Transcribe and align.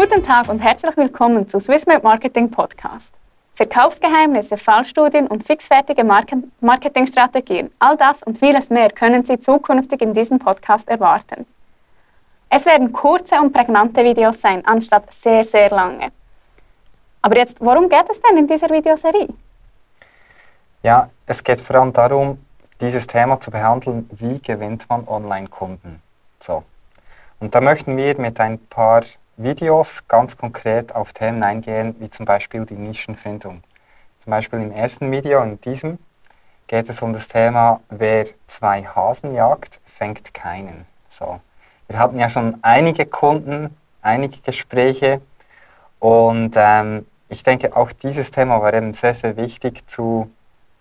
Guten 0.00 0.22
Tag 0.22 0.48
und 0.48 0.60
herzlich 0.60 0.96
willkommen 0.96 1.48
zu 1.48 1.58
Swissmade 1.58 2.04
Marketing 2.04 2.48
Podcast. 2.48 3.12
Verkaufsgeheimnisse, 3.56 4.56
Fallstudien 4.56 5.26
und 5.26 5.42
fixfertige 5.42 6.04
Marketingstrategien, 6.60 7.72
all 7.80 7.96
das 7.96 8.22
und 8.22 8.38
vieles 8.38 8.70
mehr 8.70 8.90
können 8.90 9.26
Sie 9.26 9.40
zukünftig 9.40 10.00
in 10.00 10.14
diesem 10.14 10.38
Podcast 10.38 10.86
erwarten. 10.88 11.46
Es 12.48 12.64
werden 12.64 12.92
kurze 12.92 13.40
und 13.40 13.52
prägnante 13.52 14.04
Videos 14.04 14.40
sein, 14.40 14.64
anstatt 14.66 15.12
sehr, 15.12 15.42
sehr 15.42 15.68
lange. 15.70 16.12
Aber 17.20 17.36
jetzt, 17.36 17.60
worum 17.60 17.88
geht 17.88 18.08
es 18.08 18.20
denn 18.20 18.38
in 18.38 18.46
dieser 18.46 18.70
Videoserie? 18.70 19.30
Ja, 20.84 21.10
es 21.26 21.42
geht 21.42 21.60
vor 21.60 21.74
allem 21.74 21.92
darum, 21.92 22.38
dieses 22.80 23.04
Thema 23.04 23.40
zu 23.40 23.50
behandeln, 23.50 24.08
wie 24.12 24.38
gewinnt 24.40 24.88
man 24.88 25.08
Online-Kunden. 25.08 26.00
So. 26.38 26.62
Und 27.40 27.52
da 27.52 27.60
möchten 27.60 27.96
wir 27.96 28.16
mit 28.20 28.38
ein 28.38 28.60
paar 28.68 29.02
Videos 29.38 30.02
ganz 30.08 30.36
konkret 30.36 30.94
auf 30.94 31.12
Themen 31.12 31.44
eingehen, 31.44 31.94
wie 32.00 32.10
zum 32.10 32.26
Beispiel 32.26 32.66
die 32.66 32.74
Nischenfindung. 32.74 33.62
Zum 34.18 34.30
Beispiel 34.32 34.58
im 34.58 34.72
ersten 34.72 35.12
Video, 35.12 35.40
in 35.44 35.60
diesem, 35.60 35.98
geht 36.66 36.88
es 36.88 37.00
um 37.02 37.12
das 37.12 37.28
Thema, 37.28 37.80
wer 37.88 38.26
zwei 38.48 38.82
Hasen 38.82 39.32
jagt, 39.32 39.80
fängt 39.84 40.34
keinen. 40.34 40.86
So. 41.08 41.40
Wir 41.86 42.00
hatten 42.00 42.18
ja 42.18 42.28
schon 42.28 42.58
einige 42.62 43.06
Kunden, 43.06 43.76
einige 44.02 44.40
Gespräche 44.40 45.20
und 46.00 46.54
ähm, 46.56 47.06
ich 47.28 47.44
denke, 47.44 47.76
auch 47.76 47.92
dieses 47.92 48.32
Thema 48.32 48.60
war 48.60 48.74
eben 48.74 48.92
sehr, 48.92 49.14
sehr 49.14 49.36
wichtig 49.36 49.88
zu, 49.88 50.28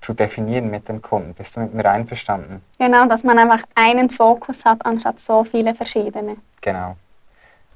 zu 0.02 0.14
definieren 0.14 0.72
mit 0.72 0.90
den 0.90 1.04
Kunden. 1.04 1.36
Bist 1.36 1.56
du 1.56 1.60
mit 1.60 1.76
mir 1.76 1.90
einverstanden? 1.90 2.64
Genau, 2.80 3.06
dass 3.06 3.24
man 3.24 3.38
einfach 3.38 3.64
einen 3.76 4.10
Fokus 4.10 4.66
hat, 4.66 4.84
anstatt 4.84 5.20
so 5.20 5.44
viele 5.44 5.76
verschiedene. 5.76 6.38
Genau. 6.62 6.96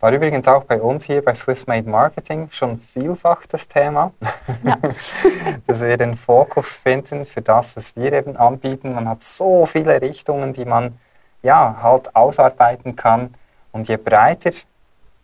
War 0.02 0.12
übrigens 0.12 0.48
auch 0.48 0.64
bei 0.64 0.82
uns 0.82 1.06
hier 1.06 1.24
bei 1.24 1.36
Swiss 1.36 1.68
Made 1.68 1.88
Marketing 1.88 2.50
schon 2.52 2.80
vielfach 2.80 3.46
das 3.46 3.68
Thema, 3.68 4.12
ja. 4.64 4.76
dass 5.68 5.82
wir 5.82 5.96
den 5.96 6.18
Fokus 6.18 6.78
finden 6.78 7.24
für 7.24 7.44
das, 7.44 7.78
was 7.78 7.96
wir 7.96 8.12
eben 8.12 8.36
anbieten. 8.36 8.96
Man 8.96 9.08
hat 9.08 9.22
so 9.22 9.68
viele 9.68 10.02
Richtungen, 10.02 10.54
die 10.54 10.66
man 10.66 10.98
ja 11.44 11.78
halt 11.84 12.16
ausarbeiten 12.16 12.96
kann. 12.96 13.36
Und 13.72 13.88
je 13.88 13.98
breiter 13.98 14.50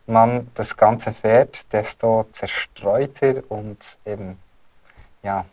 man 0.06 0.52
das 0.54 0.78
Ganze 0.78 1.12
fährt, 1.12 1.74
desto 1.74 2.28
zerstreuter 2.32 3.42
und 3.50 3.98
eben 4.06 4.38
ja 5.24 5.46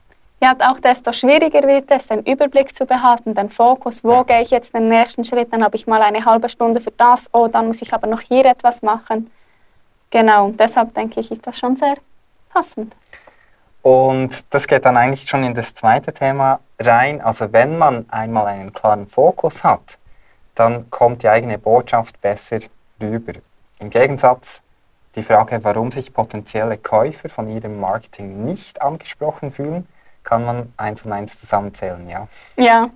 ja, 0.45 0.55
auch 0.71 0.79
desto 0.79 1.13
schwieriger 1.13 1.63
wird 1.67 1.91
es, 1.91 2.07
den 2.07 2.21
Überblick 2.21 2.77
zu 2.77 2.85
behalten, 2.85 3.35
den 3.35 3.49
Fokus, 3.49 4.05
wo 4.05 4.13
ja. 4.13 4.23
gehe 4.25 4.43
ich 4.43 4.51
jetzt 4.51 4.75
den 4.75 4.89
nächsten 4.89 5.25
Schritt, 5.25 5.51
dann 5.53 5.65
habe 5.65 5.77
ich 5.77 5.87
mal 5.87 6.03
eine 6.03 6.25
halbe 6.25 6.49
Stunde 6.51 6.81
für 6.81 6.91
das, 6.91 7.29
oh, 7.33 7.49
dann 7.49 7.67
muss 7.67 7.81
ich 7.81 7.95
aber 7.95 8.07
noch 8.07 8.21
hier 8.21 8.45
etwas 8.45 8.83
machen. 8.83 9.31
Genau, 10.11 10.47
und 10.47 10.61
deshalb 10.61 10.93
denke 10.95 11.21
ich, 11.21 11.31
ist 11.31 11.47
das 11.47 11.59
schon 11.59 11.77
sehr 11.77 11.97
passend. 12.51 12.95
Und 13.81 14.45
das 14.53 14.67
geht 14.67 14.85
dann 14.85 14.97
eigentlich 14.97 15.27
schon 15.27 15.45
in 15.45 15.55
das 15.55 15.75
zweite 15.75 16.13
Thema 16.13 16.61
rein. 16.79 17.21
Also 17.21 17.53
wenn 17.53 17.79
man 17.79 18.07
einmal 18.11 18.47
einen 18.47 18.73
klaren 18.73 19.07
Fokus 19.07 19.65
hat, 19.65 19.99
dann 20.55 20.89
kommt 20.91 21.23
die 21.23 21.29
eigene 21.29 21.59
Botschaft 21.59 22.21
besser 22.21 22.61
rüber. 23.01 23.33
Im 23.79 23.91
Gegensatz 23.91 24.63
die 25.17 25.23
Frage, 25.23 25.63
warum 25.65 25.91
sich 25.91 26.13
potenzielle 26.13 26.79
Käufer 26.79 27.29
von 27.29 27.49
ihrem 27.49 27.81
Marketing 27.81 28.45
nicht 28.45 28.81
angesprochen 28.81 29.51
fühlen, 29.51 29.87
kann 30.25 30.45
man 30.45 30.73
eins 30.77 31.03
und 31.03 31.13
eins 31.13 31.39
zusammenzählen, 31.39 32.09
ja? 32.09 32.27
Ja. 32.57 32.91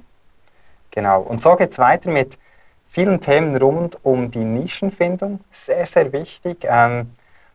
Genau. 0.91 1.21
Und 1.21 1.43
so 1.43 1.55
geht 1.55 1.71
es 1.71 1.79
weiter 1.79 2.11
mit 2.11 2.39
vielen 2.87 3.21
Themen 3.21 3.56
rund 3.56 3.99
um 4.05 4.31
die 4.31 4.44
Nischenfindung. 4.44 5.41
Sehr, 5.50 5.87
sehr 5.87 6.12
wichtig. 6.12 6.65
Ähm, 6.65 7.12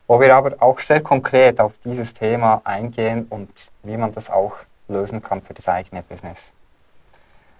wo 0.08 0.20
wir 0.20 0.36
aber 0.36 0.56
auch 0.60 0.80
sehr 0.80 1.02
konkret 1.02 1.60
auf 1.60 1.74
dieses 1.84 2.14
Thema 2.14 2.62
eingehen 2.64 3.26
und 3.30 3.72
wie 3.84 3.98
man 3.98 4.12
das 4.12 4.30
auch 4.30 4.54
lösen 4.88 5.22
kann 5.22 5.42
für 5.42 5.54
das 5.54 5.68
eigene 5.68 6.04
Business. 6.04 6.52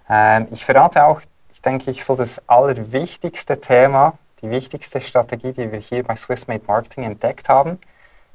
Ähm, 0.10 0.48
ich 0.52 0.64
verrate 0.66 1.06
auch, 1.06 1.22
ich 1.52 1.62
denke 1.62 1.90
ich, 1.92 2.04
so 2.04 2.16
das 2.16 2.42
allerwichtigste 2.48 3.60
Thema, 3.60 4.18
die 4.42 4.50
wichtigste 4.50 5.00
Strategie, 5.00 5.54
die 5.54 5.72
wir 5.72 5.80
hier 5.80 6.04
bei 6.04 6.16
Swissmade 6.16 6.64
Marketing 6.68 7.06
entdeckt 7.06 7.48
haben. 7.48 7.80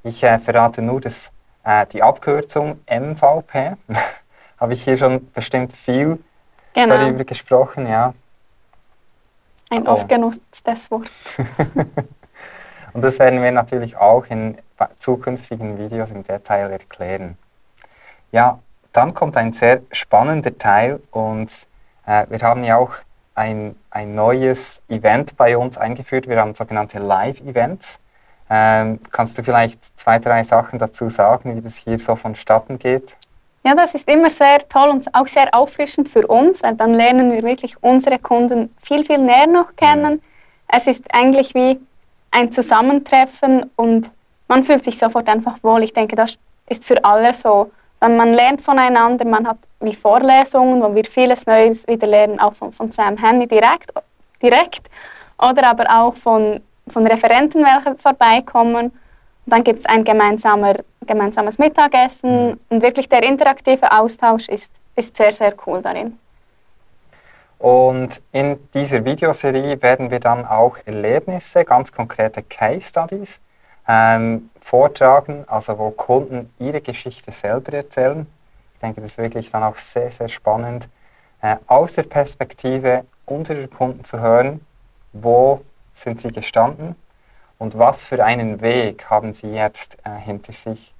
Ich 0.02 0.22
äh, 0.22 0.38
verrate 0.38 0.80
nur 0.80 1.00
das 1.00 1.30
äh, 1.68 1.86
die 1.86 2.02
Abkürzung 2.02 2.80
MVP 2.86 3.76
habe 4.58 4.74
ich 4.74 4.82
hier 4.82 4.96
schon 4.96 5.30
bestimmt 5.32 5.74
viel 5.74 6.18
genau. 6.72 6.96
darüber 6.96 7.24
gesprochen, 7.24 7.86
ja. 7.86 8.14
Ein 9.70 9.86
oh. 9.86 9.92
oft 9.92 10.08
genutztes 10.08 10.90
Wort. 10.90 11.10
Und 12.94 13.02
das 13.02 13.18
werden 13.18 13.42
wir 13.42 13.52
natürlich 13.52 13.96
auch 13.96 14.24
in 14.26 14.56
zukünftigen 14.98 15.78
Videos 15.78 16.10
im 16.10 16.22
Detail 16.22 16.70
erklären. 16.70 17.36
Ja, 18.32 18.60
dann 18.92 19.12
kommt 19.12 19.36
ein 19.36 19.52
sehr 19.52 19.82
spannender 19.92 20.56
Teil 20.56 21.00
und 21.10 21.50
äh, 22.06 22.26
wir 22.30 22.40
haben 22.40 22.64
ja 22.64 22.78
auch 22.78 22.94
ein, 23.34 23.76
ein 23.90 24.14
neues 24.14 24.82
Event 24.88 25.36
bei 25.36 25.56
uns 25.56 25.76
eingeführt. 25.76 26.28
Wir 26.28 26.40
haben 26.40 26.54
sogenannte 26.54 26.98
Live-Events. 26.98 28.00
Ähm, 28.50 29.00
kannst 29.10 29.36
du 29.36 29.42
vielleicht 29.42 29.98
zwei, 29.98 30.18
drei 30.18 30.42
Sachen 30.42 30.78
dazu 30.78 31.08
sagen, 31.08 31.56
wie 31.56 31.60
das 31.60 31.76
hier 31.76 31.98
so 31.98 32.16
vonstatten 32.16 32.78
geht? 32.78 33.16
Ja, 33.64 33.74
das 33.74 33.94
ist 33.94 34.08
immer 34.08 34.30
sehr 34.30 34.66
toll 34.68 34.88
und 34.88 35.14
auch 35.14 35.26
sehr 35.26 35.52
auffrischend 35.54 36.08
für 36.08 36.26
uns, 36.26 36.62
weil 36.62 36.74
dann 36.74 36.94
lernen 36.94 37.30
wir 37.32 37.42
wirklich 37.42 37.76
unsere 37.82 38.18
Kunden 38.18 38.74
viel, 38.82 39.04
viel 39.04 39.18
näher 39.18 39.46
noch 39.46 39.76
kennen. 39.76 40.14
Mhm. 40.14 40.20
Es 40.68 40.86
ist 40.86 41.04
eigentlich 41.12 41.54
wie 41.54 41.78
ein 42.30 42.52
Zusammentreffen 42.52 43.70
und 43.76 44.10
man 44.48 44.64
fühlt 44.64 44.84
sich 44.84 44.98
sofort 44.98 45.28
einfach 45.28 45.62
wohl. 45.62 45.82
Ich 45.82 45.92
denke, 45.92 46.16
das 46.16 46.38
ist 46.68 46.84
für 46.84 47.04
alle 47.04 47.34
so. 47.34 47.70
Dann 48.00 48.16
man 48.16 48.32
lernt 48.32 48.62
voneinander, 48.62 49.24
man 49.24 49.46
hat 49.46 49.58
wie 49.80 49.94
Vorlesungen, 49.94 50.82
wo 50.82 50.94
wir 50.94 51.04
vieles 51.04 51.46
Neues 51.46 51.86
wieder 51.86 52.06
lernen, 52.06 52.38
auch 52.38 52.54
von, 52.54 52.72
von 52.72 52.92
Sam 52.92 53.16
Henny 53.16 53.46
direkt, 53.46 53.92
direkt 54.40 54.88
oder 55.38 55.68
aber 55.68 55.84
auch 55.90 56.14
von 56.14 56.60
von 56.90 57.06
Referenten, 57.06 57.64
welche 57.64 57.98
vorbeikommen. 57.98 58.86
Und 58.86 58.92
dann 59.46 59.64
gibt 59.64 59.80
es 59.80 59.86
ein 59.86 60.04
gemeinsamer, 60.04 60.76
gemeinsames 61.06 61.58
Mittagessen 61.58 62.50
mhm. 62.50 62.60
und 62.68 62.82
wirklich 62.82 63.08
der 63.08 63.22
interaktive 63.22 63.90
Austausch 63.92 64.48
ist, 64.48 64.70
ist 64.94 65.16
sehr, 65.16 65.32
sehr 65.32 65.54
cool 65.66 65.82
darin. 65.82 66.18
Und 67.58 68.22
in 68.30 68.58
dieser 68.72 69.04
Videoserie 69.04 69.82
werden 69.82 70.10
wir 70.10 70.20
dann 70.20 70.46
auch 70.46 70.76
Erlebnisse, 70.84 71.64
ganz 71.64 71.90
konkrete 71.90 72.42
Case 72.42 72.82
Studies 72.82 73.40
ähm, 73.88 74.50
vortragen, 74.60 75.44
also 75.48 75.76
wo 75.78 75.90
Kunden 75.90 76.52
ihre 76.58 76.80
Geschichte 76.80 77.32
selber 77.32 77.72
erzählen. 77.72 78.26
Ich 78.74 78.80
denke, 78.80 79.00
das 79.00 79.12
ist 79.12 79.18
wirklich 79.18 79.50
dann 79.50 79.64
auch 79.64 79.76
sehr, 79.76 80.10
sehr 80.10 80.28
spannend, 80.28 80.88
äh, 81.40 81.56
aus 81.66 81.94
der 81.94 82.04
Perspektive 82.04 83.04
unserer 83.26 83.66
Kunden 83.66 84.04
zu 84.04 84.20
hören, 84.20 84.60
wo 85.12 85.62
sind 85.98 86.20
Sie 86.20 86.28
gestanden 86.28 86.96
und 87.58 87.78
was 87.78 88.04
für 88.04 88.24
einen 88.24 88.60
Weg 88.60 89.10
haben 89.10 89.34
Sie 89.34 89.48
jetzt 89.48 89.98
äh, 90.04 90.10
hinter 90.18 90.52
sich? 90.52 90.94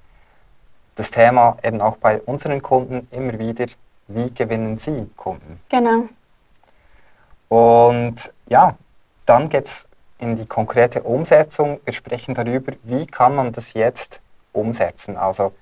Das 0.97 1.11
Thema 1.11 1.57
eben 1.63 1.81
auch 1.81 1.97
bei 1.97 2.21
unseren 2.23 2.61
Kunden 2.61 3.07
immer 3.13 3.39
wieder, 3.39 3.67
wie 4.09 4.33
gewinnen 4.33 4.79
Sie 4.79 5.09
Kunden? 5.17 5.61
Genau. 5.69 6.09
Und 7.49 8.33
ja, 8.49 8.77
dann 9.25 9.49
geht 9.49 9.67
es 9.67 9.87
in 10.19 10.35
die 10.35 10.47
konkrete 10.47 11.03
Umsetzung. 11.03 11.81
Wir 11.85 11.93
sprechen 11.93 12.35
darüber, 12.35 12.73
wie 12.83 13.07
kann 13.07 13.37
man 13.37 13.53
das 13.53 13.75
jetzt 13.75 14.21
umsetzen. 14.53 15.17
Also 15.17 15.53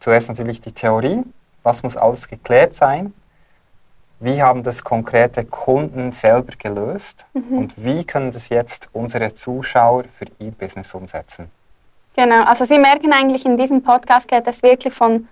zuerst 0.00 0.28
natürlich 0.28 0.60
die 0.60 0.72
Theorie, 0.72 1.22
was 1.62 1.84
muss 1.84 1.96
alles 1.96 2.26
geklärt 2.26 2.74
sein 2.74 3.14
wie 4.18 4.42
haben 4.42 4.62
das 4.62 4.82
konkrete 4.82 5.44
Kunden 5.44 6.10
selber 6.12 6.52
gelöst 6.58 7.26
mhm. 7.34 7.58
und 7.58 7.84
wie 7.84 8.04
können 8.04 8.30
das 8.30 8.48
jetzt 8.48 8.88
unsere 8.92 9.34
Zuschauer 9.34 10.04
für 10.04 10.26
ihr 10.38 10.52
Business 10.52 10.94
umsetzen? 10.94 11.50
Genau, 12.16 12.44
also 12.44 12.64
Sie 12.64 12.78
merken 12.78 13.12
eigentlich 13.12 13.44
in 13.44 13.58
diesem 13.58 13.82
Podcast 13.82 14.26
geht 14.26 14.46
es 14.46 14.62
wirklich 14.62 14.94
von, 14.94 15.28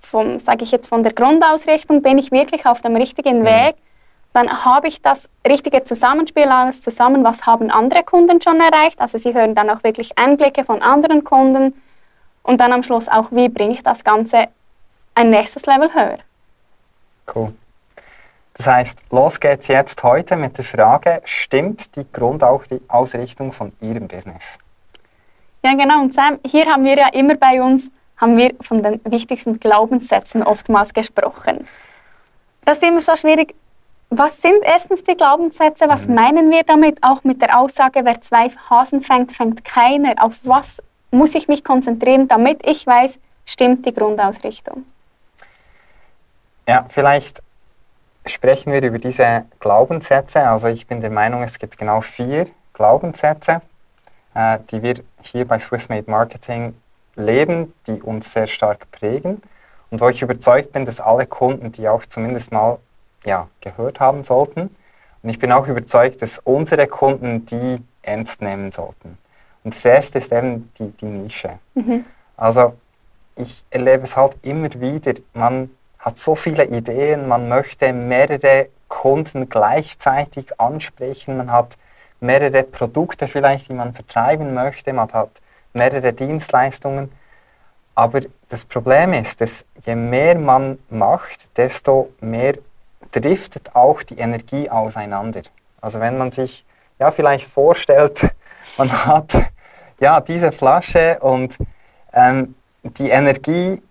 von 0.00 0.38
sage 0.38 0.64
ich 0.64 0.70
jetzt, 0.70 0.88
von 0.88 1.02
der 1.02 1.12
Grundausrichtung, 1.12 2.00
bin 2.00 2.16
ich 2.16 2.32
wirklich 2.32 2.64
auf 2.64 2.80
dem 2.80 2.96
richtigen 2.96 3.40
mhm. 3.40 3.46
Weg, 3.46 3.76
dann 4.32 4.64
habe 4.64 4.88
ich 4.88 5.02
das 5.02 5.28
richtige 5.46 5.84
Zusammenspiel 5.84 6.48
alles 6.48 6.80
zusammen, 6.80 7.22
was 7.22 7.44
haben 7.44 7.70
andere 7.70 8.02
Kunden 8.02 8.40
schon 8.40 8.60
erreicht, 8.60 8.98
also 8.98 9.18
Sie 9.18 9.34
hören 9.34 9.54
dann 9.54 9.68
auch 9.68 9.84
wirklich 9.84 10.16
Einblicke 10.16 10.64
von 10.64 10.80
anderen 10.80 11.22
Kunden 11.22 11.74
und 12.42 12.62
dann 12.62 12.72
am 12.72 12.82
Schluss 12.82 13.08
auch, 13.08 13.30
wie 13.30 13.50
bringe 13.50 13.74
ich 13.74 13.82
das 13.82 14.02
Ganze 14.02 14.48
ein 15.14 15.28
nächstes 15.28 15.66
Level 15.66 15.92
höher. 15.92 16.18
Cool. 17.34 17.52
Das 18.54 18.66
heißt, 18.66 19.02
los 19.10 19.40
geht's 19.40 19.68
jetzt 19.68 20.02
heute 20.02 20.36
mit 20.36 20.58
der 20.58 20.64
Frage, 20.64 21.22
stimmt 21.24 21.96
die 21.96 22.06
Grundausrichtung 22.12 23.52
von 23.52 23.72
Ihrem 23.80 24.08
Business? 24.08 24.58
Ja, 25.64 25.74
genau. 25.74 26.02
Und 26.02 26.14
Sam, 26.14 26.38
hier 26.44 26.66
haben 26.66 26.84
wir 26.84 26.96
ja 26.96 27.08
immer 27.08 27.36
bei 27.36 27.62
uns 27.62 27.90
haben 28.20 28.36
wir 28.36 28.54
von 28.60 28.82
den 28.82 29.00
wichtigsten 29.04 29.58
Glaubenssätzen 29.58 30.42
oftmals 30.42 30.92
gesprochen. 30.92 31.66
Das 32.64 32.76
ist 32.76 32.84
immer 32.84 33.00
so 33.00 33.16
schwierig. 33.16 33.54
was 34.10 34.42
sind 34.42 34.62
erstens 34.62 35.04
die 35.04 35.16
Glaubenssätze? 35.16 35.88
Was 35.88 36.06
mhm. 36.06 36.14
meinen 36.14 36.50
wir 36.50 36.64
damit? 36.64 37.02
Auch 37.02 37.24
mit 37.24 37.40
der 37.40 37.58
Aussage, 37.58 38.04
wer 38.04 38.20
zwei 38.20 38.50
Hasen 38.68 39.00
fängt, 39.00 39.32
fängt 39.32 39.64
keiner. 39.64 40.14
Auf 40.22 40.34
was 40.42 40.82
muss 41.10 41.34
ich 41.34 41.48
mich 41.48 41.64
konzentrieren, 41.64 42.28
damit 42.28 42.66
ich 42.66 42.86
weiß, 42.86 43.18
stimmt 43.46 43.86
die 43.86 43.94
Grundausrichtung? 43.94 44.84
Ja, 46.68 46.84
vielleicht 46.88 47.40
sprechen 48.26 48.72
wir 48.72 48.82
über 48.82 48.98
diese 48.98 49.44
Glaubenssätze. 49.60 50.48
Also 50.48 50.68
ich 50.68 50.86
bin 50.86 51.00
der 51.00 51.10
Meinung, 51.10 51.42
es 51.42 51.58
gibt 51.58 51.78
genau 51.78 52.00
vier 52.00 52.46
Glaubenssätze, 52.72 53.60
äh, 54.34 54.58
die 54.70 54.82
wir 54.82 54.94
hier 55.22 55.46
bei 55.46 55.58
Swissmade 55.58 56.10
Marketing 56.10 56.74
leben, 57.16 57.74
die 57.86 58.00
uns 58.00 58.32
sehr 58.32 58.46
stark 58.46 58.90
prägen 58.90 59.42
und 59.90 60.00
wo 60.00 60.08
ich 60.08 60.22
überzeugt 60.22 60.72
bin, 60.72 60.84
dass 60.84 61.00
alle 61.00 61.26
Kunden 61.26 61.72
die 61.72 61.88
auch 61.88 62.04
zumindest 62.06 62.52
mal 62.52 62.78
ja, 63.24 63.48
gehört 63.60 64.00
haben 64.00 64.24
sollten. 64.24 64.74
Und 65.22 65.28
ich 65.28 65.38
bin 65.38 65.52
auch 65.52 65.66
überzeugt, 65.66 66.22
dass 66.22 66.38
unsere 66.38 66.86
Kunden 66.86 67.44
die 67.46 67.82
ernst 68.02 68.40
nehmen 68.40 68.70
sollten. 68.70 69.18
Und 69.62 69.74
das 69.74 69.84
erste 69.84 70.18
ist 70.18 70.32
eben 70.32 70.70
die, 70.78 70.90
die 70.92 71.06
Nische. 71.06 71.58
Mhm. 71.74 72.04
Also 72.36 72.74
ich 73.36 73.64
erlebe 73.70 74.04
es 74.04 74.16
halt 74.16 74.36
immer 74.42 74.72
wieder, 74.80 75.12
man 75.34 75.70
hat 76.00 76.18
so 76.18 76.34
viele 76.34 76.64
Ideen, 76.64 77.28
man 77.28 77.48
möchte 77.48 77.92
mehrere 77.92 78.68
Kunden 78.88 79.48
gleichzeitig 79.48 80.58
ansprechen, 80.58 81.36
man 81.36 81.52
hat 81.52 81.76
mehrere 82.20 82.64
Produkte 82.64 83.28
vielleicht, 83.28 83.68
die 83.68 83.74
man 83.74 83.92
vertreiben 83.92 84.54
möchte, 84.54 84.92
man 84.92 85.12
hat 85.12 85.30
mehrere 85.72 86.12
Dienstleistungen. 86.12 87.10
Aber 87.94 88.20
das 88.48 88.64
Problem 88.64 89.12
ist, 89.12 89.40
dass 89.40 89.64
je 89.84 89.94
mehr 89.94 90.38
man 90.38 90.78
macht, 90.88 91.56
desto 91.56 92.10
mehr 92.20 92.54
driftet 93.10 93.74
auch 93.74 94.02
die 94.02 94.18
Energie 94.18 94.70
auseinander. 94.70 95.42
Also 95.80 96.00
wenn 96.00 96.16
man 96.16 96.32
sich 96.32 96.64
ja 96.98 97.10
vielleicht 97.10 97.50
vorstellt, 97.50 98.34
man 98.78 98.90
hat 99.06 99.32
ja 100.00 100.20
diese 100.20 100.52
Flasche 100.52 101.18
und 101.20 101.58
ähm, 102.12 102.54
die 102.82 103.10
Energie, 103.10 103.82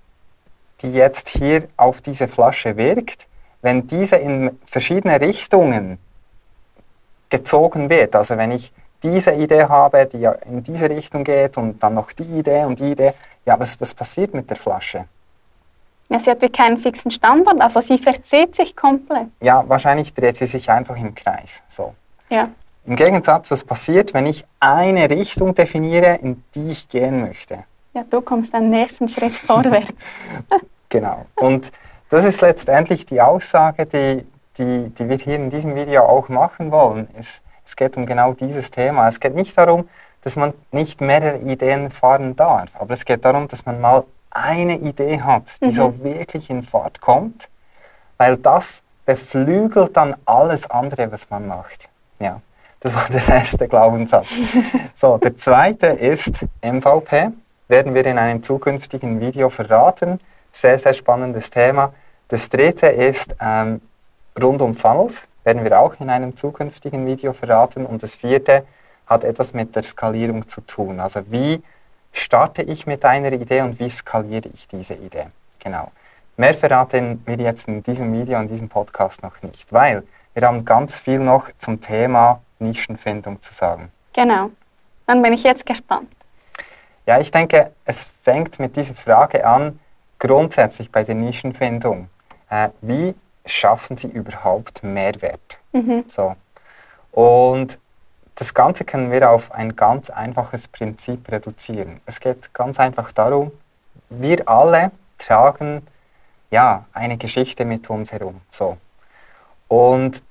die 0.81 0.91
jetzt 0.93 1.29
hier 1.29 1.67
auf 1.77 2.01
diese 2.01 2.27
Flasche 2.27 2.77
wirkt, 2.77 3.27
wenn 3.61 3.87
diese 3.87 4.15
in 4.15 4.57
verschiedene 4.65 5.19
Richtungen 5.19 5.97
gezogen 7.29 7.89
wird, 7.89 8.15
also 8.15 8.37
wenn 8.37 8.51
ich 8.51 8.71
diese 9.03 9.31
Idee 9.33 9.63
habe, 9.63 10.05
die 10.05 10.27
in 10.45 10.63
diese 10.63 10.89
Richtung 10.89 11.23
geht 11.23 11.57
und 11.57 11.81
dann 11.81 11.93
noch 11.93 12.11
die 12.11 12.23
Idee 12.23 12.65
und 12.65 12.79
die 12.79 12.91
Idee, 12.91 13.13
ja, 13.45 13.59
was, 13.59 13.79
was 13.79 13.93
passiert 13.93 14.33
mit 14.33 14.49
der 14.49 14.57
Flasche? 14.57 15.05
Ja, 16.09 16.19
sie 16.19 16.31
hat 16.31 16.41
wie 16.41 16.49
keinen 16.49 16.77
fixen 16.77 17.11
Standard, 17.11 17.61
also 17.61 17.81
sie 17.81 17.97
verzieht 17.97 18.55
sich 18.55 18.75
komplett. 18.75 19.27
Ja, 19.41 19.63
wahrscheinlich 19.67 20.13
dreht 20.13 20.37
sie 20.37 20.47
sich 20.47 20.69
einfach 20.69 20.97
im 20.97 21.13
Kreis. 21.13 21.61
So. 21.67 21.93
Ja. 22.29 22.49
Im 22.85 22.95
Gegensatz, 22.95 23.51
was 23.51 23.63
passiert, 23.63 24.13
wenn 24.13 24.25
ich 24.25 24.43
eine 24.59 25.09
Richtung 25.09 25.53
definiere, 25.53 26.15
in 26.15 26.43
die 26.55 26.71
ich 26.71 26.89
gehen 26.89 27.21
möchte? 27.21 27.63
Ja, 27.99 28.05
du 28.09 28.21
kommst 28.21 28.55
einen 28.55 28.69
nächsten 28.69 29.09
Schritt 29.09 29.31
vorwärts. 29.33 30.05
genau. 30.87 31.25
Und 31.35 31.69
das 32.09 32.23
ist 32.23 32.39
letztendlich 32.39 33.05
die 33.05 33.19
Aussage, 33.19 33.85
die, 33.85 34.25
die, 34.57 34.89
die 34.89 35.09
wir 35.09 35.17
hier 35.17 35.35
in 35.35 35.49
diesem 35.49 35.75
Video 35.75 36.03
auch 36.03 36.29
machen 36.29 36.71
wollen. 36.71 37.09
Es, 37.17 37.41
es 37.65 37.75
geht 37.75 37.97
um 37.97 38.05
genau 38.05 38.31
dieses 38.31 38.71
Thema. 38.71 39.09
Es 39.09 39.19
geht 39.19 39.35
nicht 39.35 39.57
darum, 39.57 39.89
dass 40.21 40.37
man 40.37 40.53
nicht 40.71 41.01
mehrere 41.01 41.39
Ideen 41.39 41.89
fahren 41.89 42.37
darf, 42.37 42.69
aber 42.79 42.93
es 42.93 43.03
geht 43.03 43.25
darum, 43.25 43.49
dass 43.49 43.65
man 43.65 43.81
mal 43.81 44.05
eine 44.31 44.77
Idee 44.77 45.19
hat, 45.19 45.51
die 45.61 45.67
mhm. 45.67 45.73
so 45.73 46.01
wirklich 46.01 46.49
in 46.49 46.63
Fahrt 46.63 47.01
kommt, 47.01 47.49
weil 48.17 48.37
das 48.37 48.81
beflügelt 49.05 49.97
dann 49.97 50.15
alles 50.23 50.69
andere, 50.69 51.11
was 51.11 51.29
man 51.29 51.47
macht. 51.47 51.89
Ja, 52.19 52.39
das 52.79 52.95
war 52.95 53.09
der 53.09 53.27
erste 53.27 53.67
Glaubenssatz. 53.67 54.37
so, 54.93 55.17
der 55.17 55.35
zweite 55.35 55.87
ist 55.87 56.45
MVP, 56.61 57.31
werden 57.69 57.93
wir 57.93 58.05
in 58.05 58.17
einem 58.17 58.43
zukünftigen 58.43 59.21
Video 59.21 59.49
verraten. 59.49 60.19
Sehr, 60.51 60.77
sehr 60.77 60.93
spannendes 60.93 61.49
Thema. 61.49 61.93
Das 62.27 62.49
dritte 62.49 62.87
ist 62.87 63.35
ähm, 63.39 63.79
rund 64.41 64.61
um 64.61 64.73
Funnels, 64.73 65.27
werden 65.43 65.63
wir 65.63 65.79
auch 65.79 65.97
in 65.99 66.09
einem 66.09 66.35
zukünftigen 66.35 67.05
Video 67.05 67.31
verraten. 67.31 67.85
Und 67.85 68.03
das 68.03 68.15
vierte 68.15 68.65
hat 69.05 69.23
etwas 69.23 69.53
mit 69.53 69.75
der 69.75 69.83
Skalierung 69.83 70.47
zu 70.47 70.61
tun. 70.61 70.99
Also 70.99 71.21
wie 71.31 71.63
starte 72.11 72.63
ich 72.63 72.85
mit 72.85 73.05
einer 73.05 73.31
Idee 73.31 73.61
und 73.61 73.79
wie 73.79 73.89
skaliere 73.89 74.49
ich 74.53 74.67
diese 74.67 74.95
Idee? 74.95 75.27
Genau. 75.59 75.91
Mehr 76.37 76.53
verraten 76.53 77.21
wir 77.25 77.37
jetzt 77.37 77.67
in 77.67 77.83
diesem 77.83 78.11
Video, 78.13 78.39
in 78.39 78.47
diesem 78.47 78.69
Podcast 78.69 79.21
noch 79.21 79.41
nicht, 79.41 79.71
weil 79.73 80.03
wir 80.33 80.47
haben 80.47 80.63
ganz 80.63 80.99
viel 80.99 81.19
noch 81.19 81.49
zum 81.57 81.81
Thema 81.81 82.41
Nischenfindung 82.59 83.41
zu 83.41 83.53
sagen. 83.53 83.91
Genau. 84.13 84.51
Dann 85.05 85.21
bin 85.21 85.33
ich 85.33 85.43
jetzt 85.43 85.65
gespannt. 85.65 86.09
Ja, 87.09 87.19
ich 87.19 87.31
denke, 87.31 87.71
es 87.85 88.03
fängt 88.03 88.59
mit 88.59 88.75
dieser 88.75 88.93
Frage 88.93 89.43
an, 89.43 89.79
grundsätzlich 90.19 90.91
bei 90.91 91.03
der 91.03 91.15
Nischenfindung. 91.15 92.07
Äh, 92.51 92.69
wie 92.81 93.15
schaffen 93.47 93.97
Sie 93.97 94.09
überhaupt 94.09 94.83
Mehrwert? 94.83 95.57
Mhm. 95.71 96.03
So. 96.05 96.35
Und 97.11 97.79
das 98.35 98.53
Ganze 98.53 98.85
können 98.85 99.09
wir 99.09 99.27
auf 99.27 99.51
ein 99.51 99.75
ganz 99.75 100.11
einfaches 100.11 100.67
Prinzip 100.67 101.31
reduzieren. 101.31 101.99
Es 102.05 102.19
geht 102.19 102.53
ganz 102.53 102.79
einfach 102.79 103.11
darum, 103.11 103.53
wir 104.11 104.47
alle 104.47 104.91
tragen 105.17 105.81
ja, 106.51 106.85
eine 106.93 107.17
Geschichte 107.17 107.65
mit 107.65 107.89
uns 107.89 108.11
herum. 108.11 108.39
So. 108.51 108.77
Und 109.67 110.21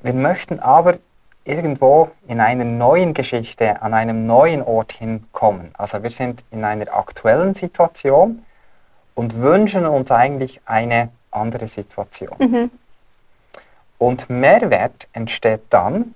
wir 0.00 0.14
möchten 0.14 0.58
aber 0.58 0.98
irgendwo 1.48 2.10
in 2.26 2.40
einer 2.40 2.64
neuen 2.64 3.14
Geschichte 3.14 3.80
an 3.80 3.94
einem 3.94 4.26
neuen 4.26 4.62
Ort 4.62 4.92
hinkommen. 4.92 5.70
Also 5.76 6.02
wir 6.02 6.10
sind 6.10 6.44
in 6.50 6.64
einer 6.64 6.94
aktuellen 6.94 7.54
Situation 7.54 8.44
und 9.14 9.38
wünschen 9.38 9.86
uns 9.86 10.10
eigentlich 10.10 10.60
eine 10.66 11.08
andere 11.30 11.66
Situation. 11.66 12.36
Mhm. 12.38 12.70
Und 13.98 14.30
Mehrwert 14.30 15.08
entsteht 15.12 15.62
dann, 15.70 16.14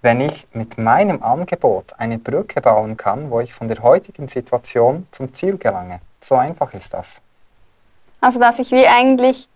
wenn 0.00 0.20
ich 0.20 0.48
mit 0.52 0.78
meinem 0.78 1.22
Angebot 1.22 1.92
eine 1.98 2.18
Brücke 2.18 2.60
bauen 2.60 2.96
kann, 2.96 3.30
wo 3.30 3.40
ich 3.40 3.54
von 3.54 3.68
der 3.68 3.82
heutigen 3.82 4.26
Situation 4.26 5.06
zum 5.12 5.32
Ziel 5.32 5.58
gelange. 5.58 6.00
So 6.20 6.34
einfach 6.34 6.74
ist 6.74 6.92
das. 6.92 7.20
Also 8.20 8.40
dass 8.40 8.58
ich 8.58 8.72
wie 8.72 8.86
eigentlich 8.86 9.48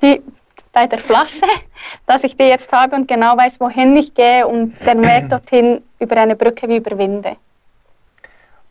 die, 0.00 0.22
bei 0.72 0.86
der 0.86 0.98
Flasche, 0.98 1.46
dass 2.06 2.24
ich 2.24 2.36
die 2.36 2.44
jetzt 2.44 2.72
habe 2.72 2.96
und 2.96 3.06
genau 3.06 3.36
weiß, 3.36 3.60
wohin 3.60 3.96
ich 3.96 4.14
gehe 4.14 4.46
und 4.46 4.74
den 4.86 5.04
Weg 5.04 5.28
dorthin 5.30 5.82
über 5.98 6.16
eine 6.16 6.34
Brücke 6.34 6.68
wie 6.68 6.78
überwinde. 6.78 7.36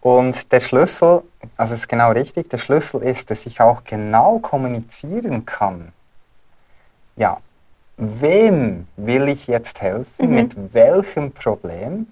Und 0.02 0.52
der 0.52 0.60
Schlüssel, 0.60 1.22
also 1.56 1.76
ist 1.76 1.88
genau 1.88 2.12
richtig, 2.12 2.50
der 2.50 2.58
Schlüssel 2.58 3.04
ist, 3.04 3.30
dass 3.30 3.46
ich 3.46 3.62
auch 3.62 3.84
genau 3.84 4.40
kommunizieren 4.40 5.46
kann. 5.46 5.92
Ja, 7.16 7.38
wem 7.98 8.88
will 8.98 9.28
ich 9.28 9.46
jetzt 9.46 9.82
helfen, 9.82 10.30
mhm. 10.30 10.36
mit 10.36 10.74
welchem 10.74 11.32
Problem 11.32 12.08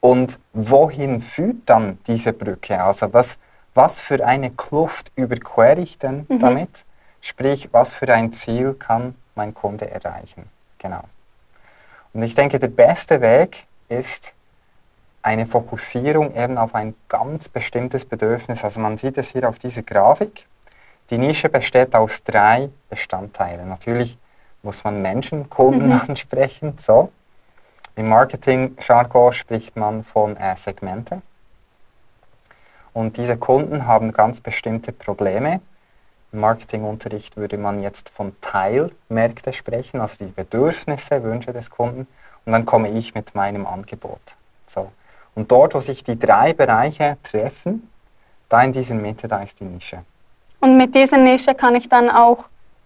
und 0.00 0.38
wohin 0.52 1.20
führt 1.20 1.56
dann 1.66 1.98
diese 2.06 2.32
Brücke? 2.32 2.80
Also 2.80 3.12
was, 3.12 3.38
was 3.74 4.00
für 4.00 4.24
eine 4.24 4.50
Kluft 4.50 5.10
überquere 5.16 5.80
ich 5.80 5.98
denn 5.98 6.24
mhm. 6.28 6.38
damit? 6.38 6.84
Sprich, 7.20 7.68
was 7.72 7.92
für 7.92 8.12
ein 8.12 8.32
Ziel 8.32 8.74
kann 8.74 9.14
mein 9.34 9.54
Kunde 9.54 9.90
erreichen? 9.90 10.44
Genau. 10.78 11.02
Und 12.12 12.22
ich 12.22 12.34
denke, 12.34 12.58
der 12.58 12.68
beste 12.68 13.20
Weg 13.20 13.66
ist 13.88 14.32
eine 15.22 15.46
Fokussierung 15.46 16.34
eben 16.34 16.56
auf 16.58 16.74
ein 16.74 16.94
ganz 17.08 17.48
bestimmtes 17.48 18.04
Bedürfnis. 18.04 18.64
Also 18.64 18.80
man 18.80 18.96
sieht 18.96 19.18
es 19.18 19.32
hier 19.32 19.48
auf 19.48 19.58
dieser 19.58 19.82
Grafik. 19.82 20.46
Die 21.10 21.18
Nische 21.18 21.48
besteht 21.48 21.94
aus 21.94 22.22
drei 22.22 22.70
Bestandteilen. 22.88 23.68
Natürlich 23.68 24.18
muss 24.62 24.84
man 24.84 25.02
Menschen, 25.02 25.50
Kunden 25.50 25.86
mhm. 25.86 26.00
ansprechen. 26.08 26.74
So. 26.78 27.10
Im 27.96 28.08
Marketing-Jargon 28.08 29.32
spricht 29.32 29.76
man 29.76 30.04
von 30.04 30.36
äh, 30.36 30.56
Segmente. 30.56 31.22
Und 32.92 33.16
diese 33.16 33.36
Kunden 33.36 33.86
haben 33.86 34.12
ganz 34.12 34.40
bestimmte 34.40 34.92
Probleme. 34.92 35.60
Im 36.32 36.40
Marketingunterricht 36.40 37.36
würde 37.36 37.56
man 37.56 37.82
jetzt 37.82 38.10
von 38.10 38.36
Teilmärkte 38.40 39.52
sprechen, 39.52 40.00
also 40.00 40.24
die 40.24 40.32
Bedürfnisse, 40.32 41.22
Wünsche 41.22 41.52
des 41.52 41.70
Kunden. 41.70 42.06
Und 42.44 42.52
dann 42.52 42.66
komme 42.66 42.90
ich 42.90 43.14
mit 43.14 43.34
meinem 43.34 43.66
Angebot. 43.66 44.36
So. 44.66 44.90
Und 45.34 45.50
dort, 45.50 45.74
wo 45.74 45.80
sich 45.80 46.04
die 46.04 46.18
drei 46.18 46.52
Bereiche 46.52 47.16
treffen, 47.22 47.88
da 48.48 48.62
in 48.62 48.72
dieser 48.72 48.94
Mitte, 48.94 49.28
da 49.28 49.42
ist 49.42 49.60
die 49.60 49.64
Nische. 49.64 50.04
Und 50.60 50.76
mit 50.76 50.94
dieser 50.94 51.16
Nische 51.16 51.54
kann 51.54 51.74
ich 51.74 51.88
dann 51.88 52.10
auch 52.10 52.44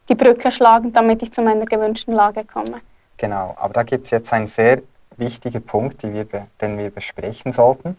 die 0.08 0.14
Brücke 0.14 0.52
schlagen, 0.52 0.92
damit 0.92 1.22
ich 1.22 1.32
zu 1.32 1.42
meiner 1.42 1.64
gewünschten 1.64 2.14
Lage 2.14 2.44
komme. 2.44 2.80
Genau, 3.16 3.56
aber 3.58 3.72
da 3.72 3.82
gibt 3.82 4.04
es 4.04 4.10
jetzt 4.10 4.32
einen 4.32 4.46
sehr 4.46 4.82
wichtigen 5.16 5.62
Punkt, 5.62 6.02
wir, 6.02 6.26
den 6.60 6.78
wir 6.78 6.90
besprechen 6.90 7.52
sollten. 7.52 7.96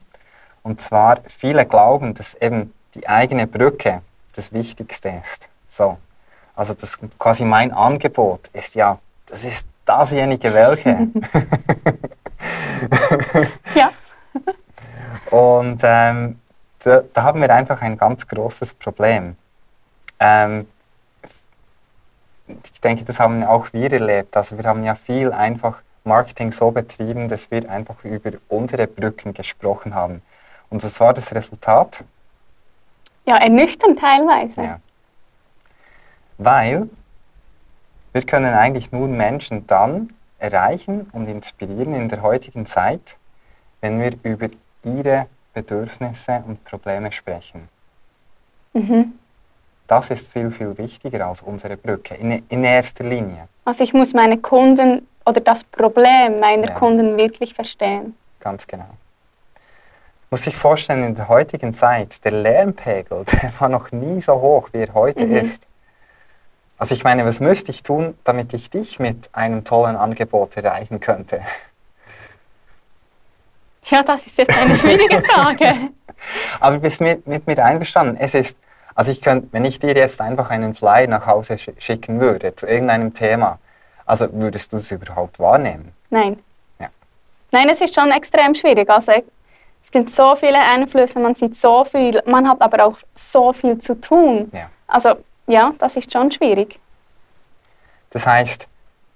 Und 0.63 0.81
zwar, 0.81 1.19
viele 1.27 1.65
glauben, 1.65 2.13
dass 2.13 2.35
eben 2.35 2.73
die 2.95 3.07
eigene 3.07 3.47
Brücke 3.47 4.01
das 4.33 4.51
Wichtigste 4.51 5.09
ist. 5.21 5.49
So. 5.69 5.97
Also 6.55 6.73
das, 6.73 6.97
quasi 7.17 7.45
mein 7.45 7.71
Angebot 7.71 8.49
ist 8.53 8.75
ja 8.75 8.99
das 9.33 9.45
ist 9.45 9.67
dasjenige 9.85 10.53
welche. 10.53 10.89
ja. 13.75 13.91
Und 15.35 15.81
ähm, 15.83 16.39
da, 16.79 17.01
da, 17.13 17.23
haben 17.23 17.41
wir 17.41 17.49
einfach 17.53 17.81
ein 17.81 17.97
ganz 17.97 18.27
großes 18.27 18.75
Problem. 18.75 19.35
Ähm, 20.19 20.67
ich 22.47 22.81
denke, 22.81 23.03
das 23.05 23.19
haben 23.19 23.43
auch 23.43 23.71
wir 23.73 23.91
erlebt. 23.91 24.37
Also 24.37 24.57
wir 24.57 24.65
haben 24.65 24.83
ja 24.83 24.95
viel 24.95 25.31
einfach 25.31 25.81
Marketing 26.03 26.51
so 26.51 26.71
betrieben, 26.71 27.29
dass 27.29 27.49
wir 27.49 27.69
einfach 27.69 28.03
über 28.03 28.31
unsere 28.49 28.85
Brücken 28.85 29.33
gesprochen 29.33 29.95
haben. 29.95 30.21
Und 30.69 30.83
was 30.83 30.99
war 30.99 31.13
das 31.13 31.33
Resultat? 31.33 32.03
Ja, 33.25 33.37
ernüchternd 33.37 33.99
teilweise. 33.99 34.61
Ja. 34.61 34.79
Weil 36.37 36.89
wir 38.11 38.21
können 38.23 38.53
eigentlich 38.53 38.91
nur 38.91 39.07
Menschen 39.07 39.65
dann 39.67 40.13
erreichen 40.37 41.09
und 41.13 41.27
inspirieren 41.27 41.95
in 41.95 42.09
der 42.09 42.21
heutigen 42.21 42.65
Zeit, 42.65 43.17
wenn 43.81 43.99
wir 43.99 44.11
über 44.23 44.49
ihre 44.83 45.27
Bedürfnisse 45.53 46.43
und 46.45 46.63
Probleme 46.63 47.11
sprechen. 47.11 47.69
Mhm. 48.73 49.13
Das 49.87 50.09
ist 50.09 50.31
viel, 50.31 50.49
viel 50.51 50.77
wichtiger 50.77 51.27
als 51.27 51.41
unsere 51.41 51.77
Brücke, 51.77 52.15
in, 52.15 52.43
in 52.49 52.63
erster 52.63 53.03
Linie. 53.03 53.47
Also 53.65 53.83
ich 53.83 53.93
muss 53.93 54.13
meine 54.13 54.37
Kunden 54.37 55.07
oder 55.25 55.41
das 55.41 55.63
Problem 55.63 56.39
meiner 56.39 56.69
ja. 56.69 56.73
Kunden 56.73 57.17
wirklich 57.17 57.53
verstehen. 57.53 58.15
Ganz 58.39 58.67
genau. 58.67 58.89
Muss 60.33 60.45
sich 60.45 60.57
vorstellen, 60.57 61.03
in 61.03 61.13
der 61.13 61.27
heutigen 61.27 61.75
Zeit, 61.75 62.25
der 62.25 62.31
Lärmpegel, 62.31 63.23
der 63.43 63.53
war 63.59 63.69
noch 63.69 63.91
nie 63.91 64.19
so 64.19 64.33
hoch, 64.33 64.69
wie 64.71 64.79
er 64.79 64.91
heute 64.95 65.27
mhm. 65.27 65.35
ist. 65.35 65.61
Also 66.79 66.95
ich 66.95 67.03
meine, 67.03 67.23
was 67.23 67.39
müsste 67.39 67.69
ich 67.69 67.83
tun, 67.83 68.17
damit 68.23 68.51
ich 68.55 68.71
dich 68.71 68.99
mit 68.99 69.29
einem 69.31 69.63
tollen 69.63 69.95
Angebot 69.95 70.57
erreichen 70.57 70.99
könnte? 70.99 71.41
Ja, 73.83 74.01
das 74.01 74.25
ist 74.25 74.39
jetzt 74.39 74.59
eine 74.59 74.75
schwierige 74.75 75.21
Frage. 75.23 75.75
Aber 76.59 76.79
bist 76.79 76.99
du 76.99 77.03
mit, 77.03 77.27
mit 77.27 77.45
mir 77.45 77.63
einverstanden? 77.63 78.17
Es 78.19 78.33
ist, 78.33 78.57
also 78.95 79.11
ich 79.11 79.21
könnte, 79.21 79.49
wenn 79.51 79.65
ich 79.65 79.77
dir 79.77 79.93
jetzt 79.93 80.19
einfach 80.19 80.49
einen 80.49 80.73
Flyer 80.73 81.05
nach 81.05 81.27
Hause 81.27 81.57
schicken 81.59 82.19
würde 82.19 82.55
zu 82.55 82.65
irgendeinem 82.65 83.13
Thema, 83.13 83.59
also 84.07 84.27
würdest 84.31 84.73
du 84.73 84.77
es 84.77 84.89
überhaupt 84.89 85.37
wahrnehmen? 85.37 85.93
Nein. 86.09 86.41
Ja. 86.79 86.87
Nein, 87.51 87.69
es 87.69 87.81
ist 87.81 87.93
schon 87.93 88.09
extrem 88.09 88.55
schwierig. 88.55 88.89
Also 88.89 89.11
es 89.83 89.91
gibt 89.91 90.09
so 90.09 90.35
viele 90.35 90.59
Einflüsse, 90.59 91.19
man 91.19 91.35
sieht 91.35 91.57
so 91.57 91.83
viel, 91.83 92.21
man 92.25 92.47
hat 92.47 92.61
aber 92.61 92.85
auch 92.85 92.97
so 93.15 93.53
viel 93.53 93.77
zu 93.79 93.99
tun. 93.99 94.49
Ja. 94.53 94.69
Also 94.87 95.15
ja, 95.47 95.73
das 95.77 95.97
ist 95.97 96.11
schon 96.11 96.31
schwierig. 96.31 96.79
Das 98.09 98.25
heißt, 98.25 98.67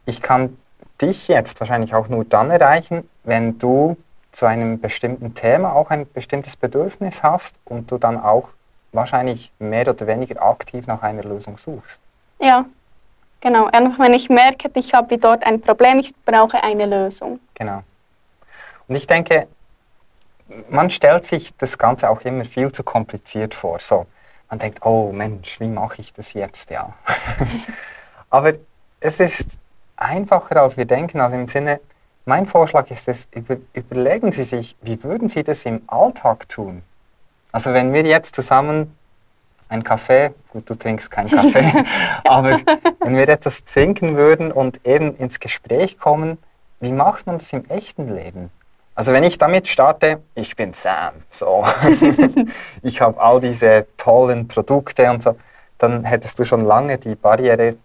ich 0.06 0.22
kann 0.22 0.58
dich 1.02 1.28
jetzt 1.28 1.60
wahrscheinlich 1.60 1.94
auch 1.94 2.10
nur 2.10 2.26
dann 2.26 2.50
erreichen, 2.50 3.08
wenn 3.24 3.58
du 3.58 3.98
zu 4.32 4.46
einem 4.46 4.80
bestimmten 4.80 5.34
Thema 5.34 5.74
auch 5.74 5.90
ein 5.90 6.12
bestimmtes 6.12 6.56
Bedürfnis 6.56 7.24
hast 7.24 7.56
und 7.66 7.92
du 7.92 7.98
dann 7.98 8.22
auch 8.22 8.50
wahrscheinlich 8.92 9.52
mehr 9.60 9.88
oder 9.88 10.06
weniger 10.08 10.42
aktiv 10.42 10.86
nach 10.88 11.02
einer 11.02 11.24
Lösung 11.24 11.58
suchst. 11.58 12.02
Ja, 12.40 12.66
genau. 13.42 13.66
Einfach 13.68 14.00
wenn 14.00 14.14
ich 14.14 14.30
merke, 14.30 14.70
ich 14.76 14.94
habe 14.94 15.18
dort 15.18 15.46
ein 15.46 15.62
Problem, 15.62 16.00
ich 16.00 16.14
brauche 16.26 16.62
eine 16.64 16.86
Lösung. 16.86 17.40
Genau. 17.54 17.84
Und 18.88 18.96
ich 18.96 19.08
denke, 19.08 19.48
man 20.70 20.90
stellt 20.90 21.26
sich 21.26 21.56
das 21.58 21.78
Ganze 21.78 22.10
auch 22.10 22.22
immer 22.22 22.46
viel 22.46 22.72
zu 22.72 22.84
kompliziert 22.84 23.54
vor. 23.54 23.80
So, 23.80 24.06
man 24.50 24.60
denkt, 24.60 24.86
oh 24.86 25.12
Mensch, 25.12 25.60
wie 25.60 25.68
mache 25.68 26.02
ich 26.02 26.14
das 26.14 26.34
jetzt? 26.34 26.70
Ja. 26.70 26.94
Aber 28.30 28.54
es 29.00 29.20
ist 29.20 29.58
einfacher, 29.96 30.62
als 30.62 30.78
wir 30.78 30.86
denken. 30.86 31.20
Also 31.20 31.36
im 31.36 31.48
Sinne, 31.48 31.80
mein 32.26 32.46
Vorschlag 32.46 32.90
ist 32.92 33.08
es, 33.08 33.28
über, 33.32 33.58
überlegen 33.74 34.32
Sie 34.32 34.44
sich, 34.44 34.76
wie 34.82 35.02
würden 35.04 35.30
Sie 35.30 35.44
das 35.44 35.66
im 35.66 35.82
Alltag 35.88 36.48
tun? 36.50 36.84
Also 37.52 37.74
wenn 37.74 37.94
wir 37.94 38.04
jetzt 38.04 38.36
zusammen 38.36 38.98
einen 39.70 39.84
Kaffee, 39.84 40.34
gut, 40.50 40.70
du 40.70 40.76
trinkst 40.76 41.12
keinen 41.12 41.30
Kaffee, 41.30 41.84
aber 42.24 42.60
wenn 43.00 43.16
wir 43.16 43.28
etwas 43.28 43.64
trinken 43.64 44.16
würden 44.16 44.52
und 44.52 44.86
eben 44.86 45.16
ins 45.18 45.40
Gespräch 45.40 45.98
kommen, 45.98 46.38
wie 46.80 46.92
macht 46.92 47.26
man 47.28 47.38
das 47.38 47.52
im 47.54 47.66
echten 47.70 48.14
Leben? 48.14 48.52
Also 48.98 49.14
wenn 49.14 49.24
ich 49.24 49.38
damit 49.38 49.68
starte, 49.68 50.24
ich 50.34 50.56
bin 50.56 50.74
Sam, 50.74 51.14
so, 51.30 51.64
ich 52.82 53.00
habe 53.00 53.22
all 53.22 53.40
diese 53.40 53.86
tollen 53.96 54.48
Produkte 54.48 55.12
und 55.12 55.22
so, 55.22 55.36
dann 55.78 56.04
hättest 56.04 56.40
du 56.40 56.46
schon 56.46 56.62
lange 56.62 56.98
die 56.98 57.14
Barriere 57.14 57.76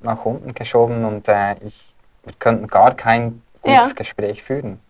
nach 0.00 0.24
unten 0.24 0.54
geschoben 0.54 1.04
und 1.04 1.28
äh, 1.28 1.56
ich, 1.66 1.94
wir 2.22 2.32
könnten 2.38 2.66
gar 2.66 2.94
kein 2.94 3.42
gutes 3.60 3.90
ja. 3.90 3.94
Gespräch 3.94 4.42
führen. 4.42 4.80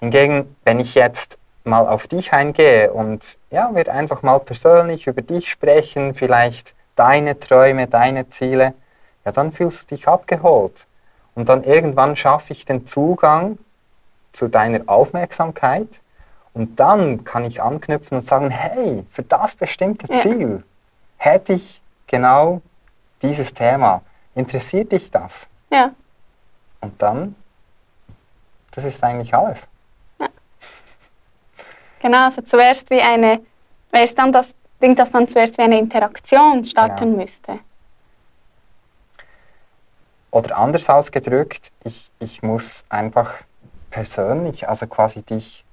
Hingegen, 0.00 0.56
wenn 0.64 0.80
ich 0.80 0.96
jetzt 0.96 1.38
mal 1.62 1.86
auf 1.86 2.08
dich 2.08 2.32
eingehe 2.32 2.92
und 2.92 3.38
ja, 3.52 3.70
wir 3.72 3.92
einfach 3.92 4.22
mal 4.22 4.40
persönlich 4.40 5.06
über 5.06 5.22
dich 5.22 5.48
sprechen, 5.48 6.14
vielleicht 6.14 6.74
deine 6.96 7.38
Träume, 7.38 7.86
deine 7.86 8.28
Ziele, 8.28 8.74
ja, 9.24 9.30
dann 9.30 9.52
fühlst 9.52 9.88
du 9.88 9.94
dich 9.94 10.08
abgeholt. 10.08 10.88
Und 11.36 11.48
dann 11.48 11.62
irgendwann 11.62 12.16
schaffe 12.16 12.52
ich 12.52 12.64
den 12.64 12.88
Zugang 12.88 13.56
zu 14.32 14.48
deiner 14.48 14.88
Aufmerksamkeit 14.88 16.00
und 16.52 16.80
dann 16.80 17.24
kann 17.24 17.44
ich 17.44 17.62
anknüpfen 17.62 18.18
und 18.18 18.26
sagen, 18.26 18.50
hey, 18.50 19.04
für 19.08 19.22
das 19.22 19.54
bestimmte 19.54 20.08
Ziel 20.18 20.50
ja. 20.50 20.62
hätte 21.16 21.54
ich 21.54 21.80
genau 22.06 22.60
dieses 23.22 23.54
Thema. 23.54 24.02
Interessiert 24.34 24.92
dich 24.92 25.10
das? 25.10 25.48
Ja. 25.70 25.92
Und 26.80 27.00
dann, 27.00 27.36
das 28.72 28.84
ist 28.84 29.02
eigentlich 29.04 29.34
alles. 29.34 29.66
Ja. 30.18 30.28
Genau, 32.00 32.24
also 32.24 32.42
zuerst 32.42 32.90
wie 32.90 33.00
eine, 33.00 33.40
wäre 33.90 34.04
es 34.04 34.14
dann 34.14 34.32
das 34.32 34.54
Ding, 34.80 34.96
dass 34.96 35.12
man 35.12 35.28
zuerst 35.28 35.58
wie 35.58 35.62
eine 35.62 35.78
Interaktion 35.78 36.64
starten 36.64 37.10
genau. 37.10 37.18
müsste. 37.18 37.60
Oder 40.30 40.58
anders 40.58 40.88
ausgedrückt, 40.88 41.70
ich, 41.84 42.10
ich 42.18 42.42
muss 42.42 42.84
einfach 42.88 43.34
persönlich, 43.90 44.68
also 44.68 44.86
quasi 44.86 45.22
dich 45.22 45.64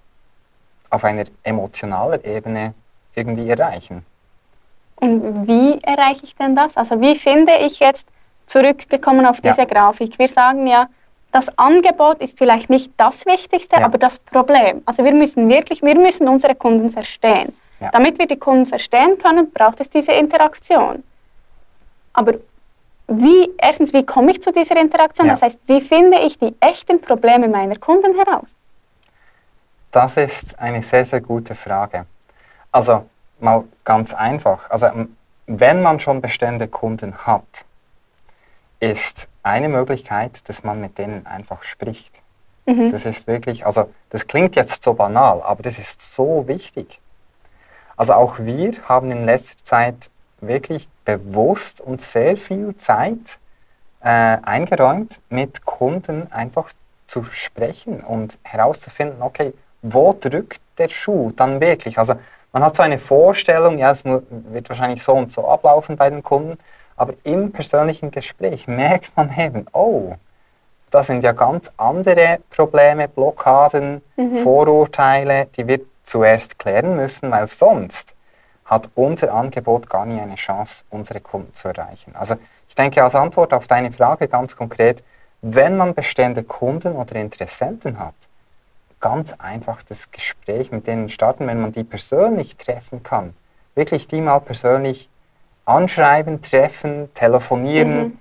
auf 0.89 1.03
einer 1.03 1.25
emotionalen 1.43 2.23
Ebene 2.23 2.73
irgendwie 3.15 3.49
erreichen. 3.49 4.05
Und 4.95 5.47
wie 5.47 5.79
erreiche 5.83 6.23
ich 6.23 6.35
denn 6.35 6.55
das? 6.55 6.75
Also 6.75 6.99
wie 7.01 7.15
finde 7.15 7.53
ich 7.57 7.79
jetzt 7.79 8.07
zurückgekommen 8.47 9.25
auf 9.25 9.41
diese 9.41 9.61
ja. 9.61 9.65
Grafik? 9.65 10.17
Wir 10.17 10.27
sagen 10.27 10.65
ja, 10.67 10.87
das 11.31 11.55
Angebot 11.57 12.21
ist 12.21 12.37
vielleicht 12.37 12.69
nicht 12.69 12.91
das 12.97 13.25
Wichtigste, 13.25 13.79
ja. 13.79 13.85
aber 13.85 13.97
das 13.97 14.17
Problem. 14.19 14.81
Also 14.85 15.03
wir 15.03 15.13
müssen 15.13 15.49
wirklich, 15.49 15.81
wir 15.83 15.95
müssen 15.95 16.27
unsere 16.27 16.55
Kunden 16.55 16.89
verstehen. 16.89 17.53
Ja. 17.79 17.91
Damit 17.91 18.17
wir 18.17 18.27
die 18.27 18.37
Kunden 18.37 18.65
verstehen 18.65 19.17
können, 19.19 19.51
braucht 19.51 19.79
es 19.81 19.89
diese 19.89 20.13
Interaktion. 20.13 21.03
Aber 22.13 22.33
wie, 23.07 23.49
erstens, 23.57 23.93
wie 23.93 24.05
komme 24.05 24.31
ich 24.31 24.41
zu 24.41 24.51
dieser 24.51 24.79
Interaktion? 24.79 25.27
Ja. 25.27 25.33
Das 25.33 25.41
heißt, 25.41 25.59
wie 25.67 25.81
finde 25.81 26.19
ich 26.19 26.37
die 26.37 26.55
echten 26.59 26.99
Probleme 27.01 27.47
meiner 27.47 27.77
Kunden 27.77 28.15
heraus? 28.15 28.49
Das 29.91 30.17
ist 30.17 30.59
eine 30.59 30.81
sehr, 30.81 31.05
sehr 31.05 31.21
gute 31.21 31.55
Frage. 31.55 32.05
Also 32.71 33.05
mal 33.39 33.63
ganz 33.83 34.13
einfach. 34.13 34.69
Also 34.69 34.89
wenn 35.45 35.81
man 35.81 35.99
schon 35.99 36.21
bestehende 36.21 36.67
Kunden 36.67 37.17
hat, 37.25 37.65
ist 38.79 39.29
eine 39.41 39.69
Möglichkeit, 39.69 40.47
dass 40.49 40.63
man 40.63 40.81
mit 40.81 40.97
denen 40.97 41.25
einfach 41.25 41.63
spricht. 41.63 42.21
Mhm. 42.65 42.91
Das 42.91 43.05
ist 43.05 43.25
wirklich, 43.27 43.65
also 43.65 43.89
das 44.09 44.27
klingt 44.27 44.55
jetzt 44.55 44.83
so 44.83 44.93
banal, 44.93 45.41
aber 45.41 45.63
das 45.63 45.79
ist 45.79 46.01
so 46.01 46.47
wichtig. 46.47 46.99
Also 47.95 48.13
auch 48.13 48.39
wir 48.39 48.73
haben 48.87 49.09
in 49.11 49.25
letzter 49.25 49.63
Zeit 49.63 50.09
wirklich 50.41 50.87
bewusst 51.05 51.81
und 51.81 52.01
sehr 52.01 52.37
viel 52.37 52.75
Zeit 52.77 53.39
äh, 54.01 54.37
eingeräumt, 54.41 55.19
mit 55.29 55.65
Kunden 55.65 56.31
einfach 56.31 56.71
zu 57.05 57.23
sprechen 57.23 58.01
und 58.01 58.37
herauszufinden, 58.43 59.21
okay, 59.21 59.53
wo 59.81 60.13
drückt 60.19 60.61
der 60.77 60.89
Schuh 60.89 61.31
dann 61.35 61.61
wirklich? 61.61 61.97
Also 61.97 62.15
man 62.51 62.63
hat 62.63 62.75
so 62.75 62.83
eine 62.83 62.97
Vorstellung, 62.97 63.77
ja, 63.77 63.91
es 63.91 64.03
wird 64.05 64.69
wahrscheinlich 64.69 65.03
so 65.03 65.13
und 65.13 65.31
so 65.31 65.47
ablaufen 65.47 65.95
bei 65.95 66.09
den 66.09 66.23
Kunden, 66.23 66.57
aber 66.95 67.13
im 67.23 67.51
persönlichen 67.51 68.11
Gespräch 68.11 68.67
merkt 68.67 69.15
man 69.15 69.33
eben, 69.37 69.65
oh, 69.73 70.15
da 70.89 71.03
sind 71.03 71.23
ja 71.23 71.33
ganz 71.33 71.71
andere 71.77 72.39
Probleme, 72.49 73.07
Blockaden, 73.07 74.01
mhm. 74.15 74.37
Vorurteile, 74.37 75.47
die 75.55 75.67
wir 75.67 75.81
zuerst 76.03 76.57
klären 76.57 76.95
müssen, 76.95 77.29
weil 77.29 77.47
sonst 77.47 78.15
hat 78.67 78.89
unser 78.95 79.33
Angebot 79.33 79.89
gar 79.89 80.05
nie 80.05 80.19
eine 80.19 80.35
Chance, 80.35 80.83
unsere 80.89 81.21
Kunden 81.21 81.53
zu 81.53 81.69
erreichen. 81.69 82.13
Also 82.15 82.35
ich 82.67 82.75
denke 82.75 83.01
als 83.03 83.15
Antwort 83.15 83.53
auf 83.53 83.65
deine 83.65 83.91
Frage 83.91 84.27
ganz 84.27 84.55
konkret, 84.55 85.03
wenn 85.41 85.77
man 85.77 85.93
bestehende 85.93 86.43
Kunden 86.43 86.95
oder 86.95 87.15
Interessenten 87.15 87.97
hat, 87.97 88.15
ganz 88.99 89.33
einfach 89.37 89.81
das 89.83 90.11
Gespräch 90.11 90.71
mit 90.71 90.85
denen 90.85 91.07
starten, 91.07 91.47
wenn 91.47 91.61
man 91.61 91.71
die 91.71 91.83
persönlich 91.83 92.57
treffen 92.57 93.03
kann. 93.03 93.33
Wirklich 93.75 94.07
die 94.07 94.19
mal 94.19 94.39
persönlich 94.39 95.09
anschreiben, 95.65 96.41
treffen, 96.41 97.13
telefonieren. 97.13 97.97
Mhm. 97.97 98.19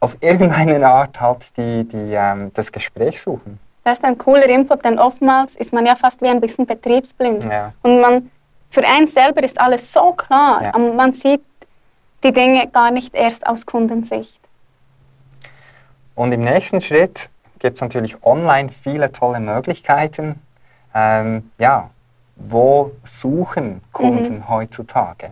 auf 0.00 0.16
irgendeine 0.20 0.86
Art 0.86 1.20
halt 1.20 1.56
die, 1.56 1.84
die, 1.84 2.12
ähm, 2.12 2.50
das 2.54 2.72
Gespräch 2.72 3.20
suchen. 3.20 3.58
Das 3.84 3.98
ist 3.98 4.04
ein 4.04 4.16
cooler 4.16 4.46
Input, 4.46 4.84
denn 4.84 4.98
oftmals 4.98 5.54
ist 5.56 5.72
man 5.72 5.84
ja 5.84 5.94
fast 5.94 6.22
wie 6.22 6.28
ein 6.28 6.40
bisschen 6.40 6.64
betriebsblind. 6.64 7.44
Ja. 7.44 7.74
Und 7.82 8.00
man, 8.00 8.30
für 8.74 8.84
einen 8.84 9.06
selber 9.06 9.42
ist 9.42 9.58
alles 9.60 9.92
so 9.92 10.12
klar, 10.12 10.62
Ja. 10.62 10.78
man 10.78 11.12
sieht 11.14 11.42
die 12.24 12.32
Dinge 12.32 12.66
gar 12.68 12.90
nicht 12.90 13.14
erst 13.14 13.46
aus 13.46 13.64
Kundensicht. 13.64 14.40
Und 16.16 16.32
im 16.32 16.40
nächsten 16.42 16.80
Schritt 16.80 17.30
gibt 17.60 17.76
es 17.76 17.80
natürlich 17.80 18.22
online 18.24 18.68
viele 18.70 19.10
tolle 19.12 19.40
Möglichkeiten. 19.40 20.40
Ähm, 20.94 21.50
ja, 21.58 21.90
wo 22.36 22.92
suchen 23.04 23.80
Kunden 23.92 24.48
heutzutage? 24.48 25.30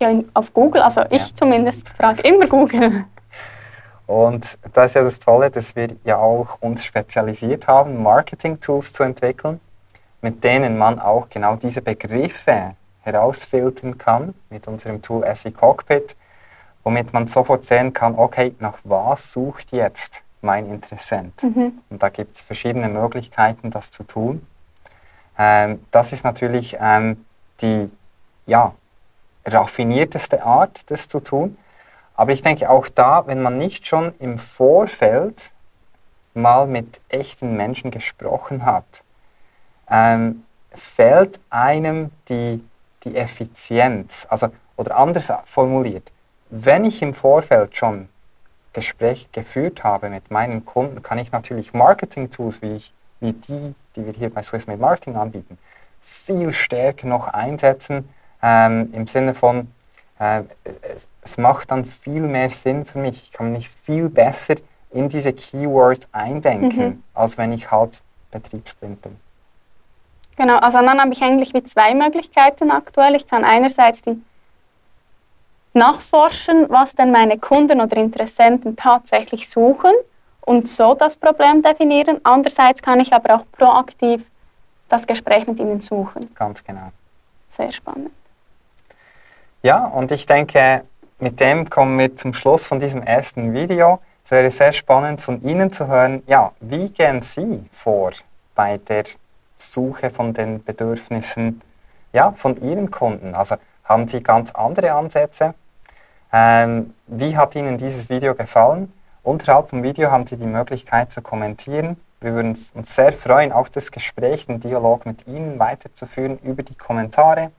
Ja, 0.00 0.10
auf 0.34 0.52
Google, 0.52 0.82
also 0.82 1.02
ich 1.10 1.22
Ja. 1.22 1.34
zumindest 1.34 1.88
frage 1.90 2.22
immer 2.22 2.46
Google. 2.46 3.04
Und 4.06 4.58
das 4.72 4.86
ist 4.86 4.94
ja 4.94 5.02
das 5.02 5.18
Tolle, 5.18 5.50
dass 5.50 5.76
wir 5.76 5.88
ja 6.04 6.16
auch 6.16 6.56
uns 6.60 6.84
spezialisiert 6.84 7.66
haben, 7.68 8.02
Marketing-Tools 8.02 8.92
zu 8.92 9.02
entwickeln, 9.02 9.60
mit 10.20 10.42
denen 10.44 10.78
man 10.78 10.98
auch 10.98 11.28
genau 11.28 11.56
diese 11.56 11.82
Begriffe 11.82 12.74
herausfiltern 13.02 13.98
kann 13.98 14.34
mit 14.50 14.66
unserem 14.68 15.00
Tool 15.00 15.24
SE 15.34 15.50
Cockpit, 15.52 16.16
womit 16.84 17.12
man 17.12 17.26
sofort 17.26 17.64
sehen 17.64 17.92
kann, 17.92 18.14
okay, 18.16 18.54
nach 18.58 18.78
was 18.84 19.32
sucht 19.32 19.72
jetzt 19.72 20.22
mein 20.40 20.68
Interessent? 20.68 21.42
Mhm. 21.42 21.80
Und 21.90 22.02
da 22.02 22.08
gibt 22.08 22.36
es 22.36 22.42
verschiedene 22.42 22.88
Möglichkeiten, 22.88 23.70
das 23.70 23.90
zu 23.90 24.04
tun. 24.04 24.46
Ähm, 25.38 25.84
das 25.90 26.12
ist 26.12 26.24
natürlich 26.24 26.76
ähm, 26.80 27.24
die 27.60 27.90
ja, 28.46 28.74
raffinierteste 29.46 30.42
Art, 30.42 30.90
das 30.90 31.08
zu 31.08 31.20
tun. 31.20 31.56
Aber 32.14 32.32
ich 32.32 32.42
denke 32.42 32.68
auch 32.68 32.88
da, 32.88 33.26
wenn 33.26 33.42
man 33.42 33.58
nicht 33.58 33.86
schon 33.86 34.12
im 34.18 34.38
Vorfeld 34.38 35.52
mal 36.34 36.66
mit 36.66 37.00
echten 37.08 37.56
Menschen 37.56 37.90
gesprochen 37.90 38.64
hat, 38.64 39.04
ähm, 39.90 40.44
fällt 40.72 41.40
einem 41.50 42.10
die, 42.28 42.64
die 43.04 43.16
Effizienz, 43.16 44.26
also, 44.30 44.48
oder 44.76 44.96
anders 44.96 45.32
formuliert, 45.44 46.12
wenn 46.50 46.84
ich 46.84 47.02
im 47.02 47.14
Vorfeld 47.14 47.76
schon 47.76 48.08
Gespräch 48.72 49.30
geführt 49.32 49.82
habe 49.82 50.08
mit 50.10 50.30
meinen 50.30 50.64
Kunden, 50.64 51.02
kann 51.02 51.18
ich 51.18 51.32
natürlich 51.32 51.72
Marketing-Tools 51.74 52.62
wie, 52.62 52.76
ich, 52.76 52.92
wie 53.20 53.32
die, 53.32 53.74
die 53.96 54.06
wir 54.06 54.12
hier 54.12 54.30
bei 54.30 54.42
Swissmade 54.42 54.80
Marketing 54.80 55.16
anbieten, 55.16 55.58
viel 56.00 56.52
stärker 56.52 57.06
noch 57.08 57.28
einsetzen, 57.28 58.08
ähm, 58.42 58.92
im 58.92 59.06
Sinne 59.08 59.34
von, 59.34 59.72
äh, 60.20 60.42
es, 60.82 61.08
es 61.22 61.38
macht 61.38 61.70
dann 61.70 61.84
viel 61.84 62.22
mehr 62.22 62.50
Sinn 62.50 62.84
für 62.84 62.98
mich. 62.98 63.22
Ich 63.24 63.32
kann 63.32 63.52
mich 63.52 63.68
viel 63.68 64.08
besser 64.08 64.54
in 64.92 65.08
diese 65.08 65.32
Keywords 65.32 66.08
eindenken, 66.12 66.86
Mhm. 66.86 67.02
als 67.14 67.36
wenn 67.36 67.52
ich 67.52 67.70
halt 67.70 68.00
betriebsblind 68.30 69.02
bin. 69.02 69.16
Genau, 70.38 70.58
also 70.58 70.78
dann 70.78 71.00
habe 71.00 71.12
ich 71.12 71.20
eigentlich 71.20 71.52
wie 71.52 71.64
zwei 71.64 71.94
Möglichkeiten 71.94 72.70
aktuell. 72.70 73.16
Ich 73.16 73.26
kann 73.26 73.44
einerseits 73.44 74.02
die 74.02 74.22
nachforschen, 75.74 76.66
was 76.70 76.94
denn 76.94 77.10
meine 77.10 77.38
Kunden 77.38 77.80
oder 77.80 77.96
Interessenten 77.96 78.76
tatsächlich 78.76 79.48
suchen 79.48 79.90
und 80.42 80.68
so 80.68 80.94
das 80.94 81.16
Problem 81.16 81.60
definieren. 81.60 82.20
Andererseits 82.22 82.80
kann 82.80 83.00
ich 83.00 83.12
aber 83.12 83.34
auch 83.34 83.44
proaktiv 83.50 84.22
das 84.88 85.08
Gespräch 85.08 85.48
mit 85.48 85.58
ihnen 85.58 85.80
suchen. 85.80 86.32
Ganz 86.36 86.62
genau. 86.62 86.92
Sehr 87.50 87.72
spannend. 87.72 88.12
Ja, 89.62 89.86
und 89.86 90.12
ich 90.12 90.24
denke, 90.24 90.82
mit 91.18 91.40
dem 91.40 91.68
kommen 91.68 91.98
wir 91.98 92.14
zum 92.14 92.32
Schluss 92.32 92.68
von 92.68 92.78
diesem 92.78 93.02
ersten 93.02 93.52
Video. 93.52 93.98
Es 94.24 94.30
wäre 94.30 94.52
sehr 94.52 94.72
spannend 94.72 95.20
von 95.20 95.42
Ihnen 95.42 95.72
zu 95.72 95.88
hören, 95.88 96.22
ja, 96.28 96.52
wie 96.60 96.88
gehen 96.90 97.22
Sie 97.22 97.64
vor 97.72 98.12
bei 98.54 98.78
der 98.78 99.04
Suche 99.58 100.10
von 100.10 100.32
den 100.32 100.62
Bedürfnissen 100.62 101.60
ja, 102.12 102.32
von 102.32 102.56
Ihren 102.62 102.90
Kunden? 102.90 103.34
Also 103.34 103.56
haben 103.84 104.08
Sie 104.08 104.22
ganz 104.22 104.52
andere 104.52 104.92
Ansätze? 104.92 105.54
Ähm, 106.32 106.94
wie 107.06 107.36
hat 107.36 107.54
Ihnen 107.54 107.78
dieses 107.78 108.08
Video 108.10 108.34
gefallen? 108.34 108.92
Unterhalb 109.22 109.70
vom 109.70 109.82
Video 109.82 110.10
haben 110.10 110.26
Sie 110.26 110.36
die 110.36 110.46
Möglichkeit 110.46 111.12
zu 111.12 111.22
kommentieren. 111.22 111.96
Wir 112.20 112.34
würden 112.34 112.50
uns 112.50 112.72
uns 112.74 112.94
sehr 112.94 113.12
freuen, 113.12 113.52
auch 113.52 113.68
das 113.68 113.92
Gespräch, 113.92 114.46
den 114.46 114.60
Dialog 114.60 115.06
mit 115.06 115.26
Ihnen 115.26 115.58
weiterzuführen 115.58 116.38
über 116.42 116.62
die 116.62 116.74
Kommentare. 116.74 117.50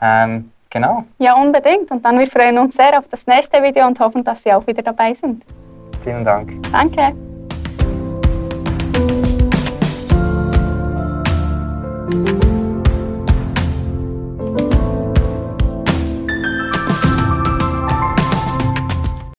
Ähm, 0.00 0.52
genau. 0.70 1.04
Ja, 1.18 1.34
unbedingt. 1.34 1.90
Und 1.90 2.04
dann 2.04 2.18
wir 2.18 2.26
freuen 2.26 2.58
uns 2.58 2.76
sehr 2.76 2.98
auf 2.98 3.08
das 3.08 3.26
nächste 3.26 3.62
Video 3.62 3.86
und 3.86 3.98
hoffen, 3.98 4.22
dass 4.24 4.42
Sie 4.42 4.52
auch 4.52 4.66
wieder 4.66 4.82
dabei 4.82 5.14
sind. 5.14 5.44
Vielen 6.04 6.24
Dank. 6.24 6.52
Danke. 6.70 7.27